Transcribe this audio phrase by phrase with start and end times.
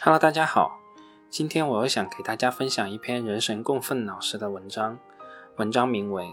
[0.00, 0.78] Hello，大家好，
[1.28, 4.96] 今天我又想给大家分享一篇人神共愤老师的文章，
[5.56, 6.22] 文章名为《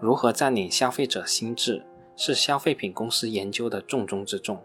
[0.00, 1.78] 如何占领消费者心智》，
[2.16, 4.64] 是消费品公司研究的重中之重。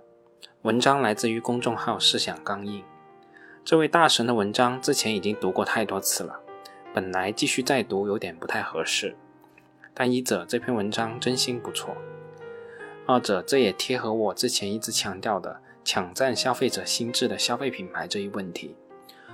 [0.63, 2.83] 文章来自于公众号“思想刚硬”。
[3.63, 6.41] 这位大神的文章之前已经读过太多次了，
[6.91, 9.15] 本来继续再读有点不太合适，
[9.93, 11.95] 但一者这篇文章真心不错，
[13.05, 15.61] 二者这也贴合我之前一直强调的
[15.91, 18.75] 抢占消费者心智的消费品牌这一问题，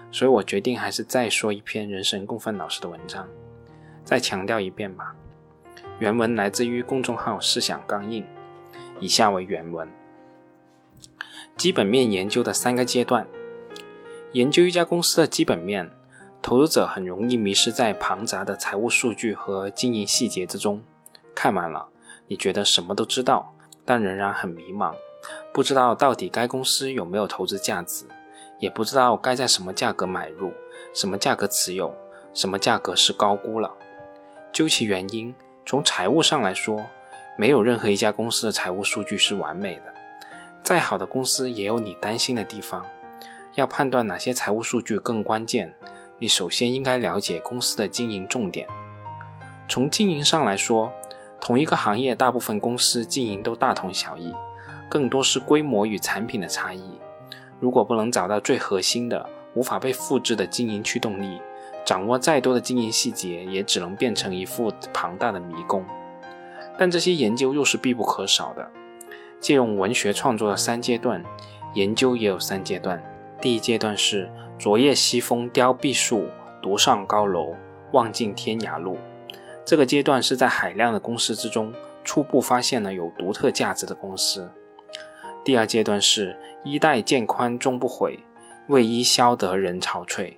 [0.10, 3.28] 所以我决定还是再说一篇人神共愤老师的文章，
[4.06, 5.14] 再强调一遍吧。
[6.00, 8.26] 原文来自于公众号“思想刚硬”，
[9.02, 9.86] 以下为原文：
[11.58, 13.28] 基本面研究的三个阶段。
[14.32, 15.92] 研究一家公司的基本面，
[16.42, 20.82] 投资者很容易迷失在庞杂的财务数据和经营细节之中。
[21.36, 21.90] 看完了，
[22.30, 24.96] 你觉得什么都知道，但仍然很迷茫，
[25.56, 28.04] 不知道到底该公司有没有投资价值，
[28.60, 30.52] 也不知道该在什么价格买入，
[30.94, 31.96] 什么价格持有，
[32.34, 33.72] 什么价格是高估了。
[34.52, 35.34] 究其原因，
[35.66, 36.86] 从财务上来说，
[37.38, 39.94] 没有任何一家公司的财务数据是完美的，
[40.62, 42.86] 再好的公司也有你担心的地方。
[43.54, 45.74] 要判断哪些财务数据更关键，
[46.20, 48.68] 你首先应该了解公司的经营重点。
[49.70, 50.92] 从经营上来说，
[51.40, 54.36] 同一个行业大部分公司经营都大同小异，
[54.90, 56.84] 更多是规模与产品的差异。
[57.60, 61.42] 如果不能找到最核心的、无法被复制的经营驱动力，
[61.86, 65.86] 掌握再多的经营细节，也只能变成一副庞大的迷宫。
[66.78, 68.70] 但这些研究又是必不可少的。
[69.40, 71.24] 借用文学创作的三阶段，
[71.74, 73.02] 研究也有三阶段。
[73.40, 76.28] 第一阶段是昨夜西风凋碧树，
[76.62, 77.56] 独上高楼，
[77.92, 78.98] 望尽天涯路。
[79.64, 81.74] 这个阶段是在海量的公司之中，
[82.04, 84.50] 初步发现了有独特价值的公司。
[85.46, 88.20] 第二阶段是衣带渐宽终不悔，
[88.68, 90.34] 为伊消得人憔悴。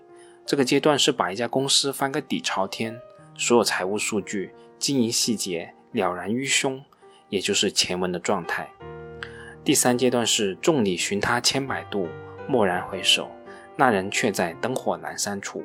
[0.46, 3.00] 这个阶段是把一家公司翻个底朝天，
[3.38, 6.84] 所有财务数据、经营细节了然于胸，
[7.30, 8.70] 也就是前文的状态。
[9.64, 12.08] 第三阶段是众里寻他千百度。
[12.50, 13.30] 蓦然回首，
[13.76, 15.64] 那人却在灯火阑珊处。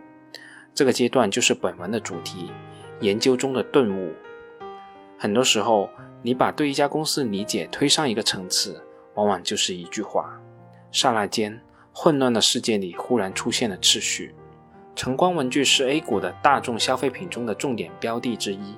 [0.74, 2.50] 这个阶段就是本文的主题，
[3.00, 4.12] 研究中的顿悟。
[5.16, 5.88] 很多时候，
[6.22, 8.82] 你把对一家公司理解推上一个层次，
[9.14, 10.40] 往往就是一句话。
[10.90, 11.60] 刹那间，
[11.92, 14.34] 混乱的世界里忽然出现了秩序。
[14.94, 18.76] 晨光文具是 A 股的大众消费品中的重点标的之一，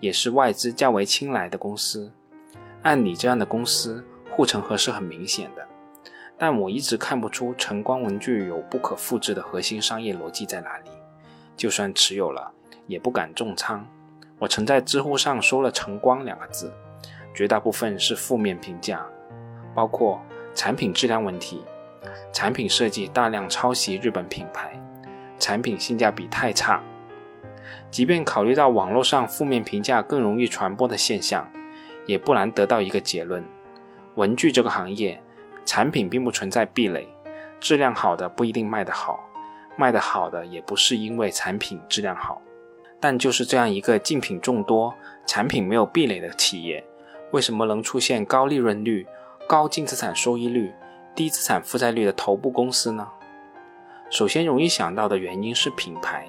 [0.00, 2.12] 也是外资较为青睐的公司。
[2.82, 5.66] 按你这样的公司，护城河是很明显的。
[6.36, 10.90] 但我一直看不出晨光文具有不可复制的核心商业逻辑在哪里，
[11.56, 12.50] 就算持有了，
[12.88, 13.86] 也不敢重仓。
[14.40, 16.72] 我曾在知乎上说了“晨光”两个字，
[17.32, 19.06] 绝大部分是负面评价，
[19.74, 20.20] 包括
[20.54, 21.62] 产品质量问题、
[22.32, 24.72] 产品设计大量抄袭日本品牌、
[25.38, 26.82] 产品性价比太差。
[27.90, 31.50] 即便考虑到网络上负面评价更容易传播的现象，
[32.06, 33.44] 也不难得到一个结论：
[34.14, 35.20] 文具这个行业。
[35.66, 37.08] 产品并不存在壁垒，
[37.58, 39.18] 质量好的不一定卖得好，
[39.78, 42.42] 卖得好的也不是因为产品质量好。
[43.00, 46.84] 但就是这样一个竞品众多、产品没有壁垒的企业，
[47.30, 49.06] 为什么能出现高利润率、
[49.46, 50.72] 高净资产收益率、
[51.14, 53.06] 低资产负债率的头部公司呢？
[54.08, 56.26] 首先容易想到的原因是品牌，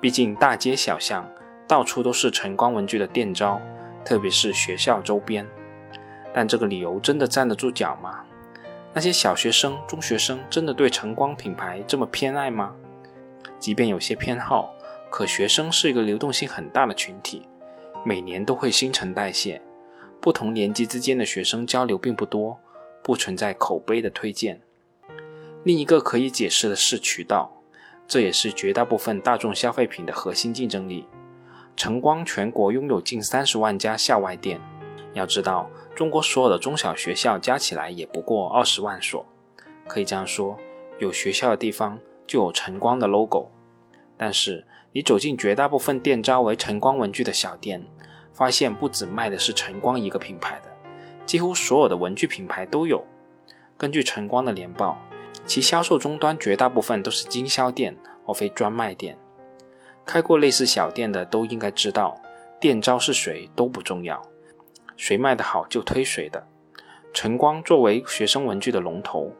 [0.00, 1.24] 毕竟大街小巷
[1.68, 3.60] 到处都是晨光文具的店招，
[4.04, 5.46] 特别是学校周边。
[6.34, 8.24] 但这个理由真的站得住脚吗？
[8.92, 12.74] 那些小学生、中学生真的对晨光品牌这么偏爱吗？
[13.60, 14.74] 即便有些偏好，
[15.08, 17.46] 可学生是一个流动性很大的群体，
[18.04, 19.62] 每年都会新陈代谢，
[20.20, 22.58] 不同年级之间的学生交流并不多，
[23.02, 24.60] 不存在口碑的推荐。
[25.64, 27.50] 另一个可以解释的是渠道，
[28.06, 31.06] 这也是绝大部分大众消费品的核心竞争力。
[31.76, 34.60] 晨光全国拥有近三十万家校外店，
[35.14, 35.70] 要知道。
[35.96, 39.26] 中国所有的中小学校加起来也不过二十万所，
[39.86, 40.56] 可以这样说，
[40.98, 43.50] 有学校的地方就有晨光的 logo。
[44.16, 47.84] 但是你走进绝大部分店招为晨光文具的小店，
[48.32, 50.70] 发现不止卖的是晨光一个品牌的，
[51.26, 53.04] 几乎所有的文具品牌都有。
[53.76, 54.98] 根据晨光的年报，
[55.46, 57.96] 其销售终端绝大部分都是经销店
[58.26, 59.16] 而非专卖店。
[60.04, 62.20] 开过类似小店的都应该知道，
[62.58, 64.20] 店招是谁都不重要。
[64.96, 66.46] 谁卖得好就推谁的。
[67.12, 69.32] 晨光作为学生文具的龙头，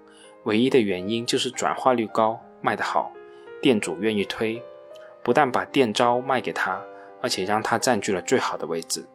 [0.45, 3.13] 唯一的原因就是转化率高，卖得好，
[3.61, 4.63] 店主愿意推，
[5.23, 6.81] 不但把店招卖给他，
[7.23, 9.07] 而且让他占据了最好的位置。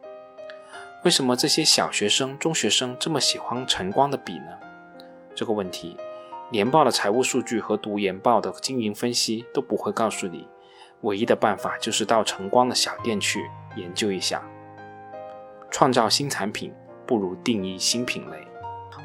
[1.04, 4.58] 为什么这些小学生、中学生这么喜欢晨光的笔呢？
[5.34, 5.96] 这个问题
[6.50, 10.48] 年报的财务数据和读研报的经营分析都不会告诉你。
[11.02, 13.44] 唯一的办法就是到晨光的小店去
[13.76, 14.42] 研究一下。
[15.70, 16.72] 创造新产品
[17.06, 18.38] 不如定义新品类。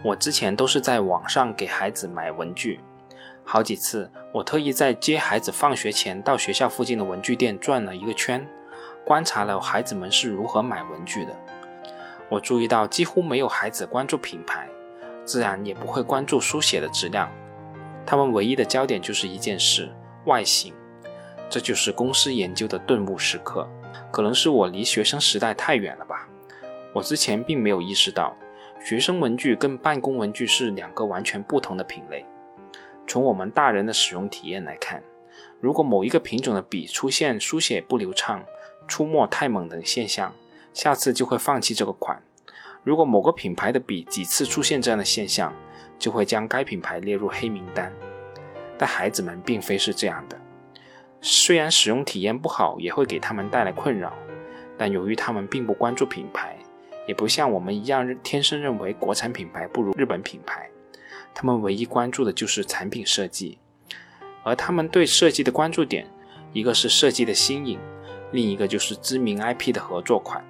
[0.04, 2.80] 我之前都是在网上给孩子买文具，
[3.44, 8.47] 好几次我特意在接孩子放学前到学校附近的文具店转了一个圈，
[9.06, 11.36] 观察了孩子们是如何买文具的。
[12.30, 14.68] 我注意到几乎没有孩子关注品牌，
[15.25, 17.30] 自然也不会关注书写的质量。
[18.06, 19.92] 他们唯一的焦点就是一件事：
[20.25, 20.74] 外形。
[21.50, 23.68] 这就是公司研究的顿悟时刻。
[24.09, 26.27] 可能是我离学生时代太远了吧。
[26.94, 28.36] 我之前并没有意识到，
[28.80, 32.25] 学生文具跟办公文具是两个完全不同的品类。
[33.06, 35.04] 从我们大人的使用体验来看，
[35.59, 38.44] 如果某一个品种的笔出现书写不流畅、
[38.88, 40.33] 出没太猛等现象，
[40.74, 42.18] 下次就会放弃这个款；
[42.83, 45.54] 如果某个品牌的笔几次出现这样的现象，
[45.98, 47.92] 就会将该品牌列入黑名单。
[48.78, 50.39] 但孩子们并非是这样的，
[51.22, 54.13] 虽然使用体验不好也会给他们带来困扰，
[54.78, 56.57] 但由于他们并不关注品牌。
[57.07, 60.69] 也不像我们一样天生认为国产品牌不如日本品牌，
[61.33, 63.57] 他们唯一关注的就是产品设计，
[64.44, 66.07] 而他们对设计的关注点，
[66.54, 67.80] 一个是设计的新颖，
[68.31, 70.44] 另一个就是知名 IP 的合作款。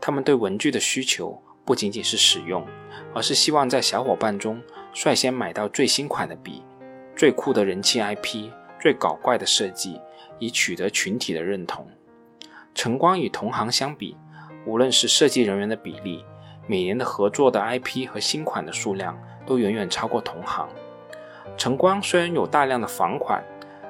[0.00, 2.66] 他们对文具的需求不仅仅是使用，
[3.14, 4.62] 而是希望在小伙伴中
[4.92, 6.62] 率先买到最新款的笔、
[7.16, 8.50] 最酷的人气 IP、
[8.80, 10.00] 最搞怪的设计，
[10.38, 11.86] 以取得群体的认同。
[12.74, 14.16] 晨光与同行相比。
[14.66, 16.22] 无论是设计人员的比例，
[16.66, 20.68] 每年的合作的 IP 和新款的数量都远远超过同行。
[21.56, 23.42] 晨光虽然有大量的仿款，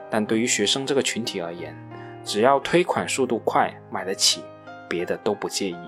[0.09, 1.77] 但对于学生这个群体而言，
[2.29, 4.43] 只要推款速度快、买得起，
[4.87, 5.79] 别的都不介意。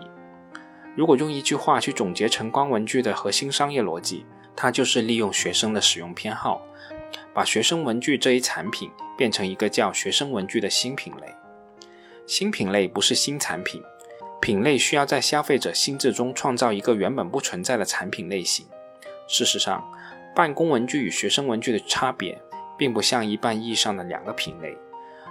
[0.97, 4.25] 如果用一句话去总结晨光文具的核心商业逻辑，
[4.57, 6.63] 它就是利用学生的使用偏好，
[7.35, 11.27] 把学生文具这一产品变成一个叫学生文具的新品类。
[12.27, 13.83] 新品类不是新产品。
[14.41, 18.67] 品类需要在消费者心智中创造一个原本不存在的产品类型。
[19.29, 19.87] 事实上，
[20.35, 22.41] 办公文具与学生文具的差别，
[22.79, 24.75] 并不像一般意义上的两个品类。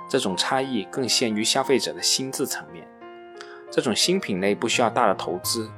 [0.10, 2.86] 这种差异更限于消费者的心智层面。
[3.72, 5.70] 这种新品类不需要大的投资，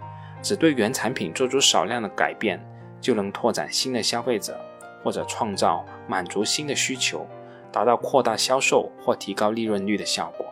[0.42, 2.60] 只对原产品做出少量的改变，
[3.02, 4.58] 就能拓展新的消费者，
[5.04, 7.28] 或者创造满足新的需求，
[7.70, 10.46] 达到扩大销售或提高利润率的效果。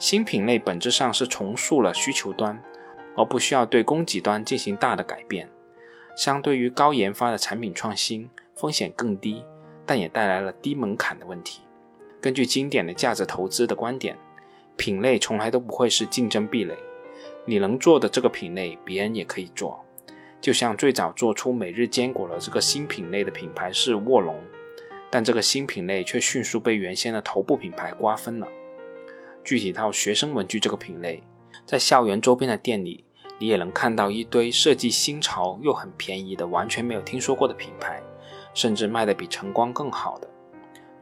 [0.00, 2.60] 新品类本质上是重塑了需求端，
[3.16, 5.48] 而不需要对供给端进行大的改变。
[6.16, 9.44] 相对于高研发的产品创新，风险更低，
[9.86, 11.62] 但也带来了低门槛的问题。
[12.22, 14.16] 根据经典的价值投资的观点，
[14.76, 16.76] 品类从来都不会是竞争壁垒。
[17.44, 19.84] 你能做的这个品类，别人也可以做。
[20.40, 24.36] 就像最早做出每日坚果的这个新品类的品牌是卧龙，
[25.10, 28.46] 但这个新品类却迅速被原先的头部品牌瓜分了。
[29.42, 31.20] 具体到学生文具这个品类，
[31.66, 33.04] 在校园周边的店里，
[33.40, 38.00] 你也能看到一堆设计新潮又很便宜的、完全没有听说过的品牌，
[38.54, 40.28] 甚至卖的比晨光更好的。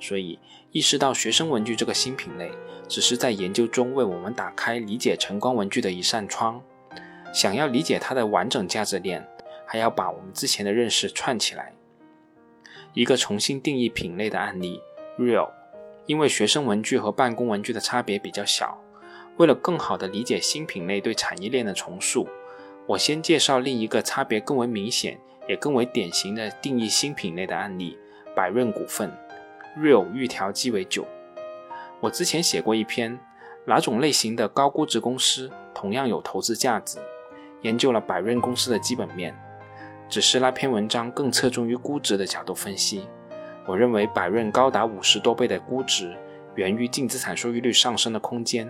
[0.02, 0.38] 所以，
[0.72, 2.52] 意识到学生文具这个新品类，
[2.86, 6.62] 只是在研究中为我们打开理解晨光文具的一扇窗。
[7.32, 9.26] 想要理解它的完整价值链，
[9.66, 11.72] 还要把我们之前的认识串起来。
[12.94, 14.80] 一个重新定义品类的案例
[15.18, 15.50] ：Real。
[16.06, 18.80] 因为学生文具和办公文具的差别比较小，
[19.36, 22.28] 为了更好地理解新品类对产业链的重塑，
[22.86, 27.96] 我先介绍另一个差别更为明显也更为典型的定义新品类的案例——
[28.34, 29.12] 百润股份
[29.78, 31.06] ，Real 预调鸡尾酒。
[32.00, 33.18] 我之前写过一篇，
[33.66, 36.98] 哪种类型的高估值公司同样有投资价值，
[37.62, 39.38] 研究了百润公司的基本面，
[40.08, 43.06] 只是那篇文章更侧重于估值的角度分析。
[43.66, 46.16] 我认为百润高达五十多倍的估值，
[46.54, 48.68] 源于净资产收益率上升的空间、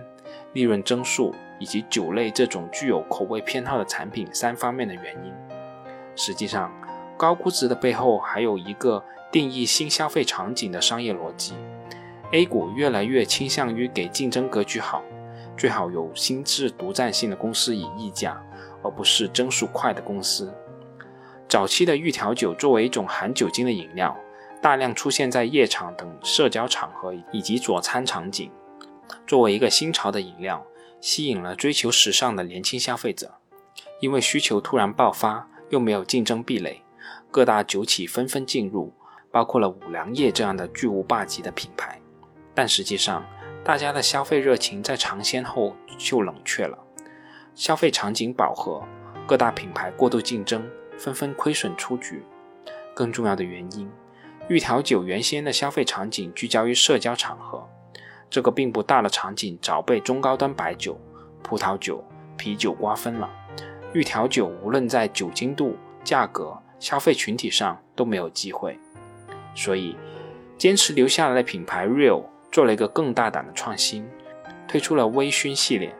[0.53, 5.33] 利润增速以及酒类这种具有口味偏好的产品三方面的原因。
[6.15, 6.71] 实际上，
[7.17, 11.53] 高估值的背后还有一个定义新消费场景的商业逻辑。
[12.31, 15.01] A 股越来越倾向于给竞争格局好、
[15.57, 18.41] 最好有心智独占性的公司以溢价，
[18.83, 20.53] 而不是增速快的公司。
[21.47, 24.17] 早期的预调酒作为一种含酒精的饮料。
[24.61, 28.51] 大量出现在夜场等社交场合以及佐餐场景，
[29.25, 30.63] 作为一个新潮的饮料，
[30.99, 33.33] 吸引了追求时尚的年轻消费者。
[34.01, 36.83] 因为需求突然爆发，又没有竞争壁垒，
[37.31, 38.93] 各大酒企纷纷进入，
[39.31, 41.99] 包括了五粮液这样的巨无霸级的品牌。
[42.53, 43.25] 但实际上，
[43.63, 46.77] 大家的消费热情在尝鲜后就冷却了，
[47.55, 48.83] 消费场景饱和，
[49.25, 52.23] 各大品牌过度竞争，纷纷亏损出局。
[52.93, 53.89] 更重要的原因。
[54.49, 57.65] 玉条酒原先的消费场景聚焦于社交场合，
[58.29, 60.99] 这个并不大的场景早被中高端白酒、
[61.41, 62.03] 葡萄酒、
[62.35, 63.29] 啤酒瓜分了。
[63.93, 68.77] 玉条酒无论在酒精度、价格、消费群体上都没有机会，
[69.53, 69.95] 所以
[70.57, 74.07] 坚持留下来的品牌 Real 做了一个更大胆的创新，
[74.67, 75.93] 推出了微醺系列，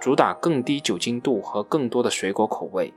[0.00, 2.92] 主打更低酒精度和更多的水果口味。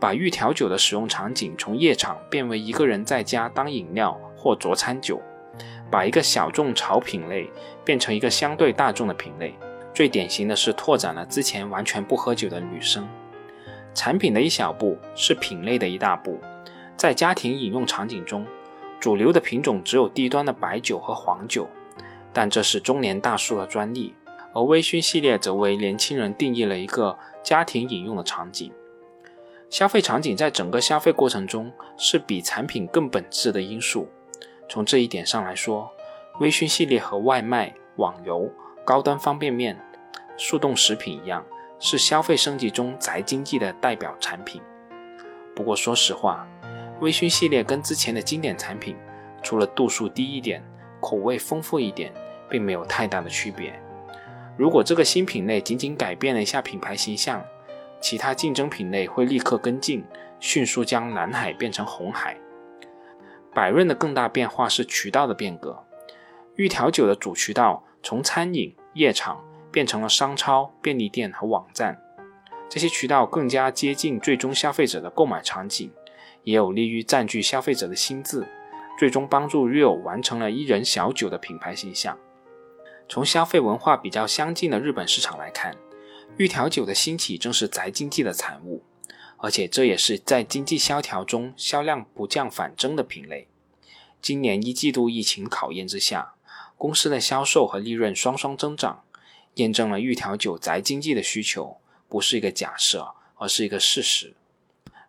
[0.00, 5.22] 把预调酒的使用场景从夜场变为一个人在家当饮料或佐餐酒，
[5.90, 7.48] 把一个小众潮品类
[7.84, 9.54] 变成一个相对大众的品类。
[9.94, 13.08] 最典型的是拓展了之前完全不喝酒的女生。
[13.94, 16.38] 产品的一小步是品类的一大步。
[16.96, 18.44] 在家庭饮用场景中，
[19.04, 21.68] 主流的品种只有低端的白酒和黄酒，
[22.32, 24.14] 但这是中年大叔的专利。
[24.54, 28.72] 而微醺系列则为年轻人定义了一个家庭饮用的场景。
[29.68, 34.08] 消费场景在整个消费过程中是比产品更本质的因素。
[34.70, 35.92] 从这一点上来说，
[36.40, 38.50] 微醺系列和外卖、网游、
[38.86, 39.78] 高端方便面、
[40.38, 41.44] 速冻食品一样，
[41.78, 44.62] 是消费升级中宅经济的代表产品。
[45.54, 46.48] 不过说实话，
[47.00, 48.96] 微醺系列跟之前的经典产品，
[49.42, 50.62] 除了度数低一点、
[51.00, 52.12] 口味丰富一点，
[52.48, 53.78] 并没有太大的区别。
[54.56, 57.44] 如果这个新品类仅仅改变了一下品牌形象，
[58.00, 60.04] 其他竞争品类会立刻跟进，
[60.38, 62.36] 迅速将蓝海变成红海。
[63.52, 65.84] 百润的更大变化是渠道的变革，
[66.56, 71.98] 玉条酒的主渠道从餐饮、夜场变成了商超、便利店和网站，
[72.68, 75.90] 这些渠道更加接近最终消费者的购买场景，
[76.44, 78.46] 也有利于占据消费者的心智，
[78.98, 82.18] 最终帮助 Rio 完成了一人小酒的品牌形象。
[83.08, 85.76] 从消费文化比较相近的日本市场来看。
[86.36, 88.82] 玉条酒的兴起正是宅经济的产物，
[89.36, 93.46] 而且这也是在经济萧条中销量不降反增的品类。
[94.20, 96.34] 今年一季度疫情考验之下，
[96.76, 99.04] 公司的销售和利润双双增长，
[99.54, 101.76] 验证了玉条酒宅经济的需求
[102.08, 104.34] 不是一个假设，而是一个事实。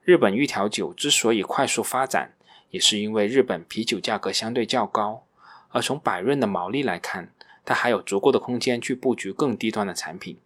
[0.05, 2.33] 日本玉条酒之所以快速发展，
[2.69, 5.24] 也是因为日本啤酒价格相对较高，
[5.69, 7.33] 而从百润的毛利来看，
[7.65, 10.38] 它还有足够的空间去布局更低端的产品。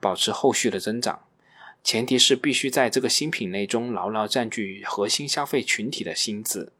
[0.00, 1.20] 保持后续的增长，
[1.84, 6.72] 前提是必须在这个新品类中牢牢占据核心消费群体的心智。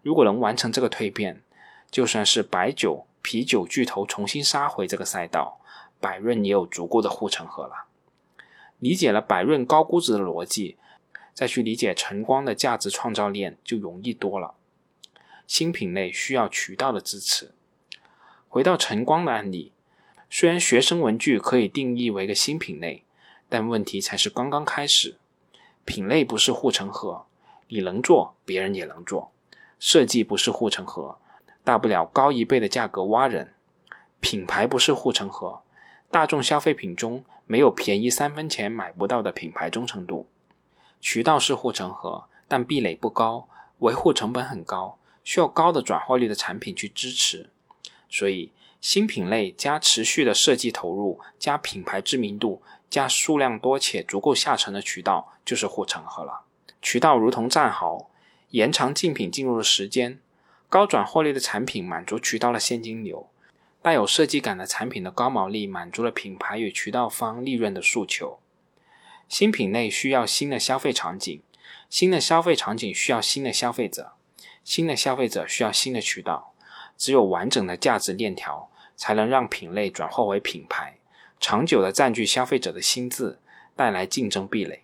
[0.00, 1.42] 如果能完成这个蜕变，
[1.90, 5.60] 就算是白酒、啤酒巨头重新杀回这个赛道，
[6.00, 7.84] 百润也有足够的护城河了。
[8.78, 10.78] 理解了百润高估值的逻辑，
[11.34, 14.54] 再去理解晨光的价值创造链就容易多了。
[15.46, 17.52] 新品类需要渠道的支持。
[18.48, 19.72] 回到晨光的案例。
[20.34, 23.04] 虽然学生文具可以定义为个新品类，
[23.50, 25.16] 但问题才是刚刚开始。
[25.84, 27.26] 品类不是护城河，
[27.68, 29.30] 你能做，别人也能做；
[29.78, 31.18] 设计不是护城河，
[31.62, 33.52] 大不了高一倍的价格挖人。
[34.20, 35.60] 品牌不是护城河，
[36.10, 40.26] 大众消费品中没有便宜三分钱买不到的品牌忠诚度。
[41.02, 43.46] 渠道是护城河，但壁垒不高，
[43.80, 47.50] 维护成本很高，需要高的转化率的产品去支持。
[48.08, 48.52] 所以。
[48.82, 56.40] 新品类加持续的设计投入，加品牌知名度，加数量多且足够下沉的渠道，就是护城河了。
[56.80, 58.10] 渠道如同战壕，
[58.48, 60.18] 延长竞品进入的时间；
[60.68, 63.28] 高转化率的产品满足渠道的现金流；
[63.80, 68.40] 带有设计感的产品的高毛利满足了品牌与渠道方利润的诉求。
[69.32, 71.40] 新品类需要新的消费场景，
[71.88, 74.12] 新的消费场景需要新的消费者，
[74.62, 76.52] 新的消费者需要新的渠道。
[76.98, 78.68] 只有完整的价值链条。
[78.94, 80.98] 才能让品类转化为品牌，
[81.40, 83.40] 长久的占据消费者的心智，
[83.74, 84.82] 带来竞争壁垒。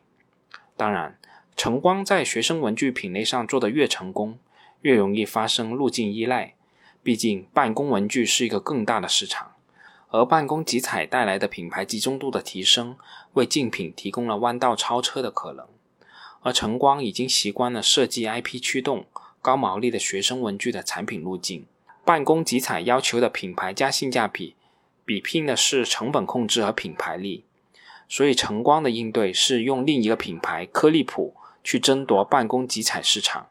[0.77, 1.17] 当然，
[1.55, 4.41] 晨光在学生文具品类上做的越成功，
[4.81, 6.55] 越容易发生路径依赖。
[7.05, 9.53] 毕竟，办公文具是一个更大的市场，
[10.11, 12.97] 而办公集采带来的品牌集中度的提升，
[13.35, 15.67] 为竞品提供了弯道超车的可能。
[16.41, 19.05] 而晨光已经习惯了设计 IP 驱动、
[19.43, 21.67] 高毛利的学生文具的产品路径。
[22.05, 24.55] 办公集采要求的品牌加性价比，
[25.05, 27.45] 比拼的是成本控制和品牌力。
[28.09, 33.49] 所以晨光的应对是用另一个品牌科利普去争夺办公集采市场，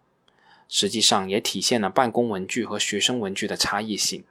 [0.68, 4.24] 实际上也体现了办公文具和学生文具的差异性。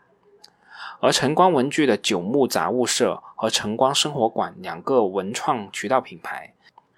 [1.00, 6.55] 而晨光文具的九牧杂物社和晨光生活馆两个文创渠道品牌，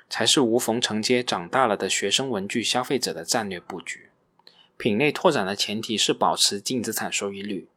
[0.09, 4.11] 才是无缝承接长大了的学生文具消费者的战略布局。
[4.77, 7.69] 品类拓展的前提是保持净资产收益率。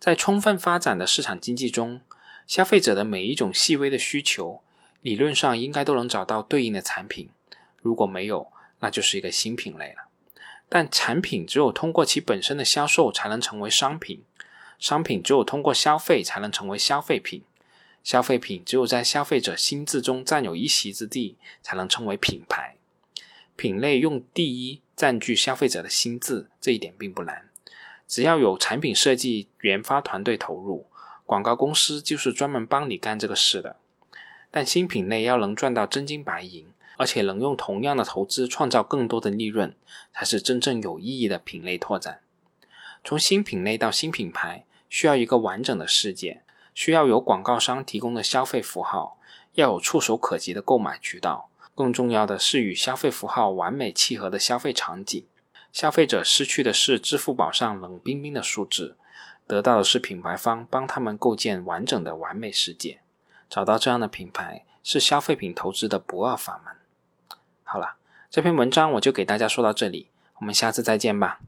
[0.00, 2.00] 在充分发展的市场经济中，
[2.46, 4.62] 消费者的每一种细微的需求，
[5.02, 7.28] 理论上应该都能找到对应的产品。
[7.82, 10.08] 如果没有，那就是一个新品类了。
[10.70, 14.22] 但产品只有通过其本身的销售才能成为商品，
[14.78, 17.42] 商品只有通过消费才能成为消费品，
[18.02, 22.76] 消费品只有在消费者心智中占有一席之地才能成为品牌。
[23.56, 27.48] 品类用第一占据消费者的心智，这一点并不难，
[28.06, 30.86] 只要有产品设计研发团队投入，
[31.26, 33.76] 广告公司就是专门帮你干这个事的。
[34.50, 36.66] 但新品类要能赚到真金白银。
[37.00, 39.72] 而且能用同样的投资创造更多的利润，
[40.12, 42.18] 才是真正有意义的品类拓展。
[43.04, 46.42] 从新品类到新品牌，需要一个完整的世界，
[46.74, 49.18] 需要有广告商提供的消费符号，
[49.54, 55.24] 要有触手可及的购买渠道，更重要的是与消费符号完美契合的消费场景。
[55.72, 58.96] 消费者失去的是支付宝上冷冰冰的数字，
[59.46, 63.00] 得到的是品牌方帮他们构建完整的完美世界。
[63.50, 66.74] 找到这样的品牌，是消费品投资的不二法门。
[67.62, 67.96] 好了，
[68.30, 71.40] 这篇文章我就给大家说到这里，我们下次再见吧。